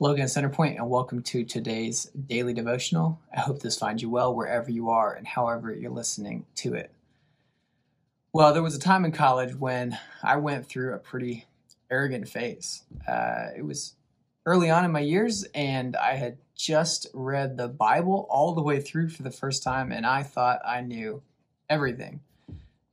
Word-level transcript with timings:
Hello 0.00 0.12
again, 0.12 0.28
Centerpoint, 0.28 0.76
and 0.76 0.88
welcome 0.88 1.22
to 1.24 1.44
today's 1.44 2.04
daily 2.04 2.54
devotional. 2.54 3.20
I 3.36 3.40
hope 3.40 3.60
this 3.60 3.78
finds 3.78 4.00
you 4.00 4.08
well 4.08 4.34
wherever 4.34 4.70
you 4.70 4.88
are 4.88 5.12
and 5.12 5.26
however 5.26 5.74
you're 5.74 5.90
listening 5.90 6.46
to 6.54 6.72
it. 6.72 6.90
Well, 8.32 8.54
there 8.54 8.62
was 8.62 8.74
a 8.74 8.80
time 8.80 9.04
in 9.04 9.12
college 9.12 9.54
when 9.54 9.98
I 10.22 10.38
went 10.38 10.64
through 10.64 10.94
a 10.94 10.98
pretty 10.98 11.44
arrogant 11.90 12.30
phase. 12.30 12.82
Uh, 13.06 13.48
it 13.54 13.62
was 13.62 13.92
early 14.46 14.70
on 14.70 14.86
in 14.86 14.90
my 14.90 15.00
years, 15.00 15.44
and 15.54 15.94
I 15.94 16.14
had 16.14 16.38
just 16.56 17.06
read 17.12 17.58
the 17.58 17.68
Bible 17.68 18.26
all 18.30 18.54
the 18.54 18.62
way 18.62 18.80
through 18.80 19.10
for 19.10 19.22
the 19.22 19.30
first 19.30 19.62
time, 19.62 19.92
and 19.92 20.06
I 20.06 20.22
thought 20.22 20.62
I 20.66 20.80
knew 20.80 21.20
everything. 21.68 22.20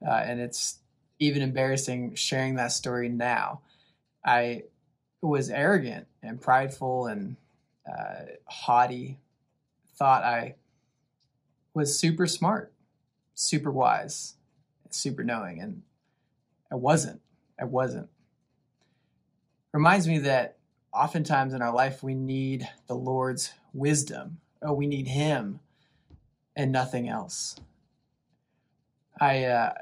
Uh, 0.05 0.11
and 0.11 0.41
it's 0.41 0.79
even 1.19 1.41
embarrassing 1.41 2.15
sharing 2.15 2.55
that 2.55 2.73
story 2.73 3.07
now. 3.07 3.61
I 4.25 4.63
was 5.21 5.49
arrogant 5.49 6.07
and 6.21 6.41
prideful 6.41 7.07
and 7.07 7.37
uh, 7.87 8.25
haughty, 8.45 9.19
thought 9.95 10.23
I 10.23 10.55
was 11.73 11.97
super 11.97 12.27
smart, 12.27 12.73
super 13.33 13.71
wise, 13.71 14.35
super 14.89 15.23
knowing, 15.23 15.59
and 15.59 15.83
I 16.71 16.75
wasn't. 16.75 17.21
I 17.59 17.65
wasn't. 17.65 18.09
Reminds 19.73 20.07
me 20.07 20.19
that 20.19 20.57
oftentimes 20.93 21.53
in 21.53 21.61
our 21.61 21.73
life 21.73 22.03
we 22.03 22.13
need 22.13 22.67
the 22.87 22.95
Lord's 22.95 23.53
wisdom. 23.73 24.39
Oh, 24.61 24.73
we 24.73 24.87
need 24.87 25.07
Him 25.07 25.59
and 26.55 26.71
nothing 26.71 27.07
else. 27.07 27.55
I 29.19 29.45
uh, 29.45 29.73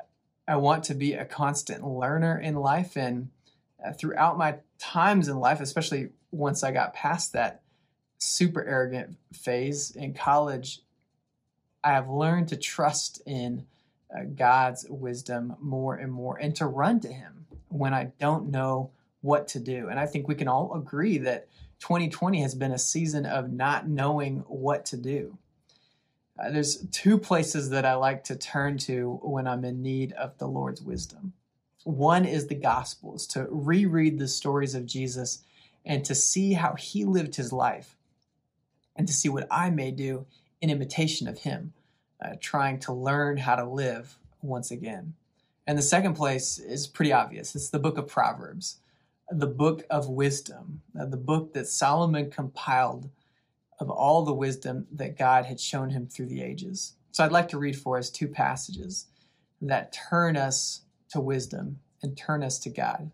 I 0.48 0.58
want 0.58 0.84
to 0.86 0.94
be 0.94 1.14
a 1.14 1.26
constant 1.26 1.86
learner 1.86 2.38
in 2.40 2.56
life, 2.56 2.96
and 2.96 3.30
uh, 3.86 3.94
throughout 3.94 4.38
my 4.38 4.56
times 4.80 5.28
in 5.28 5.40
life, 5.40 5.62
especially 5.62 6.10
once 6.32 6.64
I 6.64 6.72
got 6.72 6.94
past 6.94 7.34
that 7.34 7.62
super 8.18 8.64
arrogant 8.64 9.18
phase 9.34 9.92
in 9.92 10.14
college, 10.14 10.82
I 11.84 11.92
have 11.92 12.10
learned 12.10 12.50
to 12.50 12.58
trust 12.58 13.22
in 13.26 13.66
uh, 14.14 14.24
God's 14.24 14.86
wisdom 14.90 15.56
more 15.60 15.96
and 15.96 16.12
more 16.12 16.38
and 16.38 16.56
to 16.56 16.66
run 16.66 17.00
to 17.02 17.12
Him 17.12 17.46
when 17.70 17.94
I 17.94 18.12
don't 18.20 18.50
know 18.50 18.92
what 19.22 19.48
to 19.50 19.60
do. 19.60 19.90
And 19.90 20.00
I 20.00 20.06
think 20.06 20.28
we 20.28 20.36
can 20.36 20.48
all 20.48 20.74
agree 20.76 21.18
that 21.20 21.48
2020 21.80 22.42
has 22.42 22.56
been 22.56 22.72
a 22.72 22.80
season 22.80 23.26
of 23.26 23.52
not 23.52 23.88
knowing 23.88 24.40
what 24.48 24.86
to 24.88 24.98
do. 24.98 25.38
Uh, 26.40 26.52
there's 26.52 26.86
two 26.92 27.18
places 27.18 27.70
that 27.70 27.86
I 27.86 27.96
like 27.96 28.24
to 28.26 28.36
turn 28.36 28.78
to 28.80 29.20
when 29.24 29.48
I'm 29.48 29.64
in 29.64 29.82
need 29.82 30.12
of 30.14 30.38
the 30.38 30.48
Lord's 30.48 30.82
wisdom. 30.82 31.34
One 31.86 32.26
is 32.26 32.48
the 32.48 32.56
Gospels, 32.56 33.28
to 33.28 33.48
reread 33.48 34.18
the 34.18 34.28
stories 34.28 34.74
of 34.74 34.88
Jesus 34.88 35.44
and 35.86 36.04
to 36.06 36.16
see 36.16 36.54
how 36.54 36.74
he 36.74 37.06
lived 37.06 37.36
his 37.36 37.54
life 37.54 37.96
and 38.96 39.08
to 39.08 39.14
see 39.14 39.30
what 39.30 39.48
I 39.52 39.70
may 39.70 39.92
do 39.92 40.26
in 40.62 40.72
imitation 40.72 41.28
of 41.28 41.40
him, 41.40 41.74
uh, 42.20 42.38
trying 42.42 42.80
to 42.80 42.92
learn 42.92 43.38
how 43.38 43.56
to 43.56 43.70
live 43.70 44.18
once 44.42 44.72
again. 44.72 45.14
And 45.68 45.78
the 45.78 45.84
second 45.84 46.16
place 46.16 46.58
is 46.58 46.88
pretty 46.88 47.14
obvious 47.14 47.56
it's 47.56 47.70
the 47.70 47.78
book 47.78 48.00
of 48.00 48.08
Proverbs, 48.08 48.78
the 49.30 49.46
book 49.46 49.84
of 49.88 50.10
wisdom, 50.10 50.82
uh, 51.00 51.06
the 51.06 51.18
book 51.18 51.54
that 51.54 51.68
Solomon 51.68 52.32
compiled 52.32 53.12
of 53.80 53.92
all 53.92 54.24
the 54.24 54.34
wisdom 54.34 54.88
that 54.92 55.20
God 55.20 55.46
had 55.46 55.60
shown 55.60 55.92
him 55.92 56.08
through 56.08 56.28
the 56.28 56.42
ages. 56.42 56.94
So 57.12 57.24
I'd 57.24 57.32
like 57.32 57.50
to 57.50 57.60
read 57.60 57.78
for 57.78 58.00
us 58.00 58.10
two 58.10 58.28
passages 58.28 59.06
that 59.62 59.94
turn 59.94 60.36
us 60.36 60.82
to 61.10 61.20
wisdom 61.20 61.80
and 62.02 62.18
turn 62.18 62.44
us 62.44 62.60
to 62.60 62.70
God. 62.70 63.12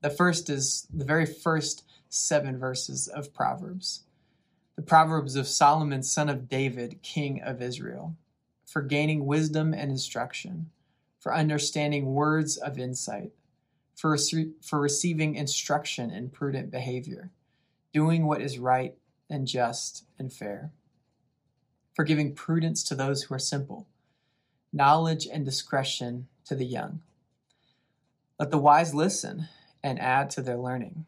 The 0.00 0.10
first 0.10 0.50
is 0.50 0.86
the 0.92 1.04
very 1.04 1.26
first 1.26 1.84
seven 2.08 2.58
verses 2.58 3.08
of 3.08 3.32
Proverbs. 3.32 4.04
The 4.76 4.82
Proverbs 4.82 5.36
of 5.36 5.48
Solomon, 5.48 6.02
son 6.02 6.28
of 6.28 6.48
David, 6.48 7.00
king 7.02 7.40
of 7.40 7.62
Israel, 7.62 8.16
for 8.66 8.82
gaining 8.82 9.24
wisdom 9.24 9.72
and 9.72 9.90
instruction, 9.90 10.70
for 11.20 11.34
understanding 11.34 12.12
words 12.12 12.56
of 12.56 12.78
insight, 12.78 13.32
for, 13.94 14.16
for 14.60 14.80
receiving 14.80 15.36
instruction 15.36 16.10
in 16.10 16.28
prudent 16.30 16.70
behavior, 16.70 17.30
doing 17.92 18.26
what 18.26 18.42
is 18.42 18.58
right 18.58 18.94
and 19.30 19.46
just 19.46 20.04
and 20.18 20.32
fair, 20.32 20.72
for 21.94 22.04
giving 22.04 22.34
prudence 22.34 22.82
to 22.82 22.94
those 22.94 23.22
who 23.22 23.34
are 23.34 23.38
simple, 23.38 23.86
knowledge 24.72 25.26
and 25.26 25.44
discretion 25.44 26.26
to 26.44 26.54
the 26.54 26.66
young. 26.66 27.00
Let 28.38 28.50
the 28.50 28.58
wise 28.58 28.94
listen 28.94 29.48
and 29.82 30.00
add 30.00 30.30
to 30.30 30.42
their 30.42 30.56
learning, 30.56 31.06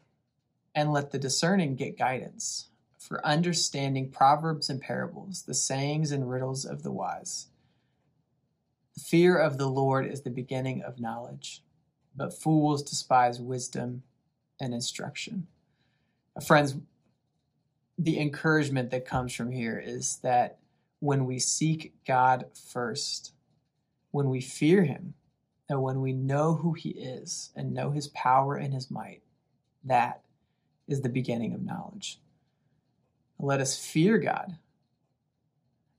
and 0.73 0.93
let 0.93 1.11
the 1.11 1.19
discerning 1.19 1.75
get 1.75 1.97
guidance 1.97 2.69
for 2.97 3.25
understanding 3.25 4.11
proverbs 4.11 4.69
and 4.69 4.79
parables, 4.79 5.43
the 5.43 5.53
sayings 5.53 6.11
and 6.11 6.29
riddles 6.29 6.63
of 6.63 6.83
the 6.83 6.91
wise. 6.91 7.47
The 8.95 9.01
fear 9.01 9.37
of 9.37 9.57
the 9.57 9.67
Lord 9.67 10.05
is 10.05 10.21
the 10.21 10.29
beginning 10.29 10.81
of 10.81 10.99
knowledge, 10.99 11.63
but 12.15 12.33
fools 12.33 12.81
despise 12.81 13.39
wisdom 13.41 14.03
and 14.59 14.73
instruction. 14.73 15.47
Friends, 16.45 16.75
the 17.97 18.19
encouragement 18.19 18.89
that 18.91 19.05
comes 19.05 19.33
from 19.33 19.51
here 19.51 19.81
is 19.83 20.17
that 20.23 20.59
when 20.99 21.25
we 21.25 21.39
seek 21.39 21.93
God 22.05 22.45
first, 22.53 23.33
when 24.11 24.29
we 24.29 24.39
fear 24.39 24.83
Him, 24.83 25.13
that 25.67 25.79
when 25.79 26.01
we 26.01 26.13
know 26.13 26.55
who 26.55 26.73
He 26.73 26.89
is 26.89 27.51
and 27.55 27.73
know 27.73 27.91
His 27.91 28.07
power 28.09 28.55
and 28.55 28.73
His 28.73 28.89
might, 28.89 29.21
that 29.83 30.21
is 30.87 31.01
the 31.01 31.09
beginning 31.09 31.53
of 31.53 31.63
knowledge. 31.63 32.19
Let 33.39 33.61
us 33.61 33.77
fear 33.77 34.17
God 34.17 34.57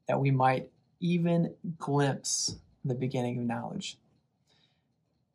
that 0.09 0.21
we 0.21 0.31
might 0.31 0.71
even 1.01 1.55
glimpse 1.79 2.57
the 2.85 2.95
beginning 2.95 3.39
of 3.39 3.45
knowledge. 3.45 3.99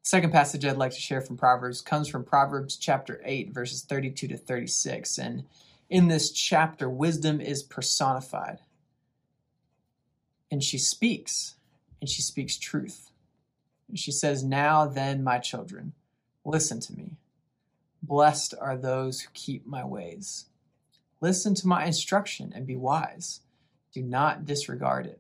second 0.01 0.31
passage 0.31 0.65
I'd 0.65 0.77
like 0.77 0.91
to 0.91 1.00
share 1.00 1.21
from 1.21 1.38
Proverbs 1.38 1.79
comes 1.81 2.09
from 2.09 2.25
Proverbs 2.25 2.75
chapter 2.75 3.21
8, 3.23 3.53
verses 3.53 3.83
32 3.83 4.27
to 4.29 4.38
36. 4.38 5.17
And 5.17 5.44
in 5.89 6.07
this 6.07 6.31
chapter, 6.31 6.89
wisdom 6.89 7.39
is 7.39 7.63
personified. 7.63 8.59
And 10.51 10.63
she 10.63 10.77
speaks, 10.77 11.55
and 12.01 12.09
she 12.09 12.21
speaks 12.21 12.57
truth. 12.57 13.11
She 13.96 14.12
says, 14.12 14.44
Now 14.44 14.86
then, 14.86 15.24
my 15.24 15.40
children, 15.40 15.94
listen 16.46 16.80
to 16.81 16.94
me. 16.94 17.18
Blessed 18.02 18.54
are 18.59 18.78
those 18.78 19.22
who 19.22 19.30
keep 19.34 19.66
my 19.66 19.86
ways. 19.86 20.46
Listen 21.22 21.56
to 21.56 21.68
my 21.68 21.86
instruction 21.86 22.52
and 22.54 22.68
be 22.68 22.76
wise. 22.76 23.42
Do 23.94 24.02
not 24.02 24.46
disregard 24.46 25.06
it. 25.06 25.20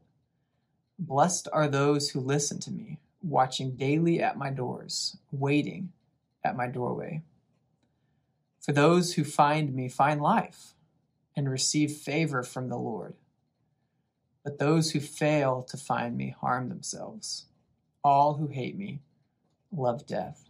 Blessed 0.99 1.47
are 1.53 1.67
those 1.67 2.09
who 2.09 2.19
listen 2.19 2.59
to 2.59 2.71
me, 2.71 2.99
watching 3.21 3.75
daily 3.75 4.21
at 4.21 4.37
my 4.37 4.49
doors, 4.49 5.17
waiting 5.31 5.91
at 6.43 6.57
my 6.57 6.67
doorway. 6.67 7.21
For 8.59 8.71
those 8.71 9.13
who 9.13 9.23
find 9.23 9.73
me 9.73 9.89
find 9.89 10.21
life 10.21 10.73
and 11.35 11.49
receive 11.49 11.91
favor 11.91 12.43
from 12.43 12.69
the 12.69 12.77
Lord. 12.77 13.15
But 14.43 14.59
those 14.59 14.91
who 14.91 14.99
fail 14.99 15.61
to 15.63 15.77
find 15.77 16.17
me 16.17 16.35
harm 16.37 16.69
themselves 16.69 17.45
all 18.03 18.35
who 18.35 18.47
hate 18.47 18.77
me 18.77 18.99
love 19.71 20.05
death. 20.05 20.49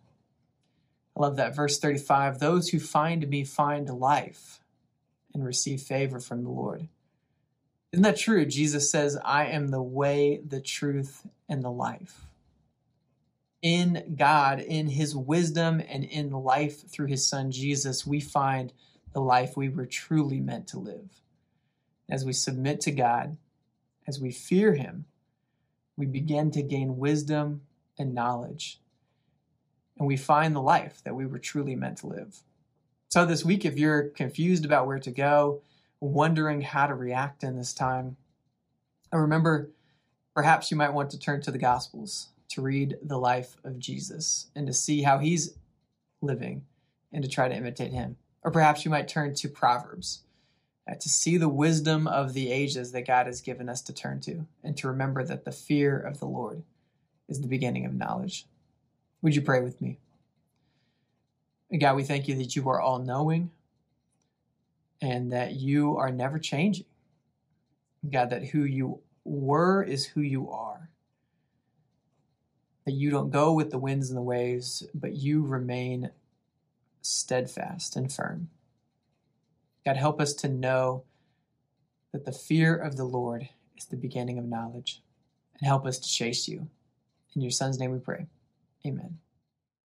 I 1.16 1.22
love 1.22 1.36
that. 1.38 1.56
Verse 1.56 1.80
35 1.80 2.40
Those 2.40 2.70
who 2.70 2.80
find 2.80 3.28
me 3.28 3.44
find 3.44 3.90
life 3.90 4.60
and 5.34 5.46
receive 5.46 5.82
favor 5.82 6.20
from 6.20 6.44
the 6.44 6.50
Lord. 6.50 6.88
Isn't 7.92 8.04
that 8.04 8.18
true? 8.18 8.46
Jesus 8.46 8.90
says, 8.90 9.20
I 9.24 9.46
am 9.48 9.68
the 9.68 9.82
way, 9.82 10.42
the 10.46 10.62
truth, 10.62 11.28
and 11.48 11.64
the 11.64 11.72
life. 11.72 12.26
In 13.62 14.16
God, 14.18 14.60
in 14.60 14.88
His 14.88 15.16
wisdom, 15.16 15.82
and 15.88 16.04
in 16.04 16.32
life 16.32 16.90
through 16.90 17.08
His 17.08 17.28
Son 17.28 17.52
Jesus, 17.52 18.06
we 18.06 18.20
find 18.20 18.74
the 19.14 19.22
life 19.22 19.56
we 19.56 19.70
were 19.70 19.86
truly 19.86 20.40
meant 20.40 20.68
to 20.70 20.80
live. 20.80 21.22
As 22.10 22.26
we 22.26 22.34
submit 22.34 22.82
to 22.82 22.92
God, 22.92 23.38
as 24.08 24.20
we 24.20 24.32
fear 24.32 24.74
Him, 24.74 25.06
we 25.98 26.06
begin 26.06 26.52
to 26.52 26.62
gain 26.62 26.98
wisdom 26.98 27.62
and 27.98 28.14
knowledge. 28.14 28.80
And 29.98 30.08
we 30.08 30.18
find 30.18 30.56
the 30.56 30.62
life 30.62 31.02
that 31.04 31.16
we 31.16 31.26
were 31.26 31.40
truly 31.40 31.76
meant 31.76 32.00
to 32.00 32.08
live. 32.08 32.40
So, 33.10 33.26
this 33.26 33.46
week, 33.46 33.64
if 33.64 33.78
you're 33.78 34.10
confused 34.10 34.66
about 34.66 34.88
where 34.88 35.00
to 35.00 35.12
go, 35.12 35.62
wondering 36.00 36.62
how 36.62 36.88
to 36.88 36.96
react 36.96 37.44
in 37.44 37.58
this 37.58 37.74
time, 37.74 38.18
I 39.12 39.18
remember 39.18 39.70
perhaps 40.34 40.72
you 40.72 40.78
might 40.78 40.94
want 40.94 41.12
to 41.12 41.20
turn 41.20 41.42
to 41.42 41.52
the 41.52 41.60
Gospels 41.60 42.30
to 42.50 42.62
read 42.62 42.98
the 43.04 43.20
life 43.20 43.56
of 43.64 43.78
Jesus 43.78 44.48
and 44.56 44.66
to 44.66 44.74
see 44.74 45.04
how 45.04 45.20
he's 45.20 45.56
living 46.22 46.66
and 47.12 47.24
to 47.24 47.30
try 47.30 47.48
to 47.48 47.56
imitate 47.56 47.92
him. 47.92 48.18
Or 48.44 48.52
perhaps 48.52 48.84
you 48.84 48.92
might 48.92 49.08
turn 49.08 49.36
to 49.36 49.48
Proverbs 49.48 50.24
Uh, 50.86 50.96
to 50.96 51.08
see 51.08 51.38
the 51.38 51.48
wisdom 51.48 52.08
of 52.08 52.34
the 52.34 52.52
ages 52.52 52.92
that 52.92 53.08
God 53.08 53.26
has 53.26 53.40
given 53.40 53.70
us 53.70 53.82
to 53.84 53.94
turn 53.94 54.20
to, 54.22 54.46
and 54.64 54.76
to 54.76 54.90
remember 54.90 55.24
that 55.24 55.46
the 55.46 55.52
fear 55.52 55.98
of 55.98 56.20
the 56.20 56.26
Lord 56.26 56.64
is 57.30 57.40
the 57.40 57.48
beginning 57.48 57.86
of 57.86 57.94
knowledge. 57.94 58.46
Would 59.22 59.34
you 59.34 59.42
pray 59.42 59.62
with 59.62 59.80
me? 59.80 59.98
God, 61.80 61.96
we 61.96 62.04
thank 62.04 62.28
you 62.28 62.36
that 62.36 62.56
you 62.56 62.70
are 62.70 62.82
all 62.82 63.00
knowing 63.00 63.52
and 65.02 65.32
that 65.32 65.54
you 65.54 65.98
are 65.98 66.12
never 66.12 66.38
changing. 66.38 66.86
God, 68.10 68.30
that 68.30 68.48
who 68.48 68.64
you 68.64 69.00
were 69.24 69.82
is 69.82 70.06
who 70.08 70.22
you 70.22 70.52
are. 70.52 70.90
That 72.86 72.92
you 72.92 73.10
don't 73.10 73.30
go 73.30 73.54
with 73.54 73.72
the 73.72 73.78
winds 73.78 74.10
and 74.10 74.18
the 74.18 74.22
waves, 74.22 74.86
but 74.94 75.14
you 75.14 75.46
remain 75.46 76.12
steadfast 77.02 77.96
and 77.96 78.12
firm. 78.12 78.50
God, 79.86 79.98
help 79.98 80.22
us 80.22 80.34
to 80.36 80.48
know 80.48 81.04
that 82.12 82.26
the 82.26 82.32
fear 82.32 82.76
of 82.76 82.96
the 82.96 83.04
Lord 83.04 83.50
is 83.78 83.86
the 83.86 83.98
beginning 83.98 84.38
of 84.38 84.46
knowledge, 84.46 85.02
and 85.60 85.68
help 85.68 85.86
us 85.86 86.00
to 86.00 86.10
chase 86.10 86.48
you. 86.48 86.70
In 87.36 87.42
your 87.42 87.52
Son's 87.52 87.80
name 87.80 87.92
we 87.92 88.00
pray. 88.00 88.28
Amen. 88.86 89.18